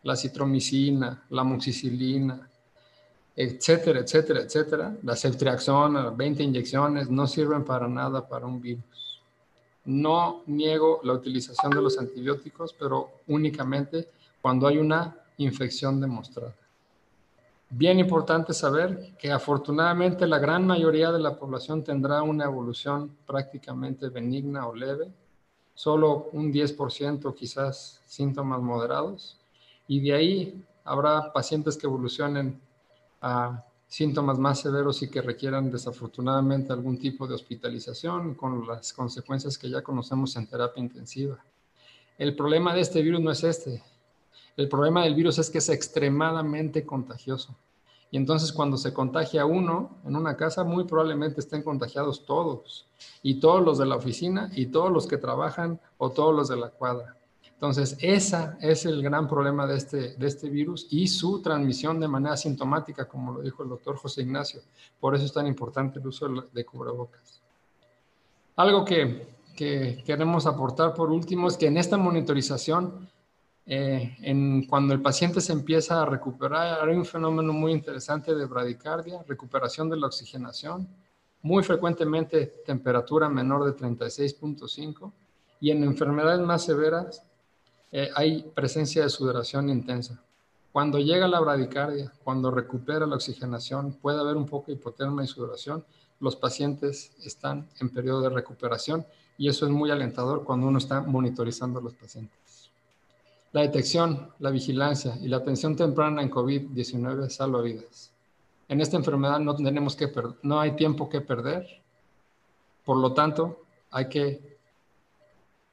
la 0.03 0.17
citromicina, 0.17 1.25
la 1.31 1.45
moxicilina, 1.45 2.49
etcétera, 3.37 4.01
etcétera, 4.01 4.41
etcétera. 4.41 4.97
La 5.03 5.15
ceftriaxona, 5.15 6.11
20 6.11 6.43
inyecciones, 6.43 7.11
no 7.11 7.27
sirven 7.27 7.65
para 7.65 7.87
nada 7.87 8.27
para 8.27 8.47
un 8.47 8.61
virus. 8.61 9.23
No 9.85 10.43
niego 10.47 11.01
la 11.05 11.13
utilización 11.13 11.71
de 11.71 11.83
los 11.83 11.99
antibióticos, 11.99 12.73
pero 12.73 13.11
únicamente 13.29 14.09
cuando 14.41 14.67
hay 14.67 14.79
una 14.79 15.15
infección 15.39 16.01
demostrada. 16.01 16.55
Bien 17.69 17.99
importante 17.99 18.55
saber 18.55 19.17
que 19.19 19.31
afortunadamente 19.31 20.27
la 20.27 20.39
gran 20.39 20.67
mayoría 20.67 21.11
de 21.11 21.19
la 21.19 21.37
población 21.37 21.83
tendrá 21.83 22.23
una 22.23 22.45
evolución 22.45 23.11
prácticamente 23.27 24.09
benigna 24.09 24.67
o 24.67 24.75
leve, 24.75 25.11
solo 25.77 26.31
un 26.33 26.53
10% 26.53 27.33
quizás 27.35 28.01
síntomas 28.07 28.61
moderados, 28.61 29.39
y 29.87 30.01
de 30.01 30.13
ahí 30.15 30.65
habrá 30.85 31.33
pacientes 31.33 31.77
que 31.77 31.87
evolucionen 31.87 32.61
a 33.21 33.63
síntomas 33.87 34.39
más 34.39 34.61
severos 34.61 35.03
y 35.03 35.09
que 35.09 35.23
requieran 35.23 35.71
desafortunadamente 35.71 36.73
algún 36.73 36.99
tipo 36.99 37.27
de 37.27 37.35
hospitalización 37.35 38.35
con 38.35 38.67
las 38.67 38.93
consecuencias 38.93 39.57
que 39.59 39.71
ya 39.71 39.83
conocemos 39.83 40.35
en 40.37 40.47
terapia 40.47 40.83
intensiva. 40.83 41.39
El 42.19 42.35
problema 42.35 42.75
de 42.75 42.81
este 42.81 43.03
virus 43.03 43.21
no 43.21 43.31
es 43.31 43.45
este. 43.45 43.83
El 44.57 44.69
problema 44.69 45.05
del 45.05 45.15
virus 45.15 45.39
es 45.39 45.51
que 45.51 45.59
es 45.59 45.69
extremadamente 45.69 46.85
contagioso. 46.85 47.55
Y 48.11 48.17
entonces 48.17 48.53
cuando 48.53 48.77
se 48.77 48.93
contagia 48.93 49.47
uno 49.47 49.99
en 50.05 50.17
una 50.17 50.37
casa, 50.37 50.65
muy 50.65 50.85
probablemente 50.85 51.41
estén 51.41 51.63
contagiados 51.63 52.25
todos. 52.25 52.87
Y 53.23 53.41
todos 53.41 53.63
los 53.63 53.79
de 53.79 53.87
la 53.87 53.97
oficina, 53.97 54.51
y 54.55 54.67
todos 54.67 54.93
los 54.93 55.07
que 55.07 55.19
trabajan, 55.19 55.81
o 55.99 56.11
todos 56.11 56.35
los 56.35 56.49
de 56.49 56.57
la 56.57 56.71
cuadra. 56.71 57.17
Entonces, 57.57 57.97
ese 58.01 58.51
es 58.61 58.85
el 58.85 59.03
gran 59.03 59.27
problema 59.27 59.67
de 59.67 59.77
este, 59.77 60.15
de 60.15 60.27
este 60.27 60.51
virus 60.51 60.87
y 60.91 61.09
su 61.09 61.41
transmisión 61.41 61.99
de 61.99 62.07
manera 62.07 62.37
sintomática, 62.37 63.09
como 63.09 63.33
lo 63.33 63.41
dijo 63.41 63.63
el 63.63 63.71
doctor 63.71 63.97
José 63.97 64.23
Ignacio. 64.23 64.61
Por 65.01 65.15
eso 65.15 65.25
es 65.25 65.33
tan 65.33 65.47
importante 65.47 65.99
el 65.99 66.07
uso 66.07 66.29
de 66.53 66.65
cubrebocas. 66.67 67.41
Algo 68.57 68.85
que, 68.85 69.37
que 69.57 70.03
queremos 70.05 70.47
aportar 70.47 70.93
por 70.93 71.11
último 71.11 71.49
es 71.49 71.57
que 71.57 71.69
en 71.69 71.79
esta 71.79 71.97
monitorización, 71.97 73.09
eh, 73.69 74.17
en, 74.23 74.65
cuando 74.67 74.95
el 74.95 75.03
paciente 75.03 75.41
se 75.41 75.53
empieza 75.53 76.01
a 76.01 76.07
recuperar, 76.07 76.89
hay 76.89 76.97
un 76.97 77.05
fenómeno 77.05 77.53
muy 77.53 77.73
interesante 77.73 78.33
de 78.35 78.47
bradicardia, 78.47 79.25
recuperación 79.27 79.91
de 79.91 79.97
la 79.97 80.07
oxigenación, 80.07 80.89
muy 81.43 81.65
frecuentemente 81.65 82.63
temperatura 82.65 83.29
menor 83.29 83.65
de 83.65 83.77
36.5 83.77 85.13
y 85.61 85.71
en 85.71 85.83
enfermedades 85.83 86.41
más 86.41 86.65
severas 86.65 87.25
eh, 87.91 88.11
hay 88.15 88.43
presencia 88.55 89.03
de 89.03 89.11
sudoración 89.11 89.69
intensa. 89.69 90.23
Cuando 90.71 90.99
llega 90.99 91.27
la 91.27 91.41
bradicardia, 91.41 92.13
cuando 92.23 92.51
recupera 92.51 93.07
la 93.07 93.17
oxigenación, 93.17 93.95
puede 93.95 94.21
haber 94.21 94.37
un 94.37 94.47
poco 94.47 94.67
de 94.67 94.75
hipotermia 94.75 95.25
y 95.25 95.27
sudoración. 95.27 95.85
Los 96.21 96.37
pacientes 96.37 97.13
están 97.25 97.69
en 97.81 97.89
periodo 97.89 98.23
de 98.23 98.31
recuperación 98.31 99.07
y 99.39 99.49
eso 99.49 99.67
es 99.67 99.73
muy 99.73 99.91
alentador 99.91 100.45
cuando 100.45 100.67
uno 100.69 100.79
está 100.79 101.01
monitorizando 101.01 101.79
a 101.79 101.83
los 101.83 101.95
pacientes. 101.95 102.46
La 103.57 103.63
detección, 103.63 104.35
la 104.41 104.51
vigilancia 104.51 105.17
y 105.23 105.29
la 105.29 105.39
atención 105.39 105.77
temprana 105.77 106.21
en 106.21 106.31
COVID-19 106.31 107.31
salva 107.31 107.63
vidas. 107.63 108.13
En 108.69 108.83
esta 108.83 108.99
enfermedad 108.99 109.41
no, 109.41 109.57
tenemos 109.57 109.97
que 109.97 110.13
no 110.43 110.61
hay 110.61 110.77
tiempo 110.77 111.09
que 111.09 111.23
perder, 111.23 111.67
por 112.85 112.99
lo 112.99 113.15
tanto, 113.15 113.63
hay 113.91 114.11
que 114.11 114.59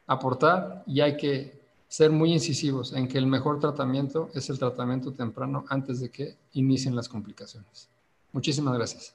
aportar 0.07 0.85
y 0.87 1.01
hay 1.01 1.17
que 1.17 1.59
ser 1.89 2.09
muy 2.09 2.31
incisivos 2.31 2.93
en 2.93 3.05
que 3.05 3.17
el 3.17 3.27
mejor 3.27 3.59
tratamiento 3.59 4.29
es 4.33 4.49
el 4.49 4.57
tratamiento 4.57 5.11
temprano 5.11 5.65
antes 5.67 5.99
de 5.99 6.09
que 6.09 6.37
inicien 6.53 6.95
las 6.95 7.09
complicaciones. 7.09 7.89
Muchísimas 8.31 8.75
gracias. 8.75 9.13